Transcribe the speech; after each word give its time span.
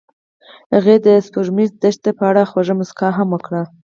هغې 0.73 0.95
د 1.05 1.07
سپوږمیز 1.25 1.69
دښته 1.81 2.11
په 2.17 2.23
اړه 2.29 2.41
خوږه 2.49 2.73
موسکا 2.79 3.07
هم 3.17 3.27
وکړه. 3.31 3.61